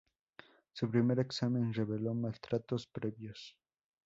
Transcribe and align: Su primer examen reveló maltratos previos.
Su 0.73 0.89
primer 0.89 1.19
examen 1.19 1.71
reveló 1.75 2.15
maltratos 2.15 2.87
previos. 2.87 3.55